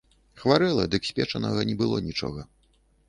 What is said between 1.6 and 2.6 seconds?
не было нічога.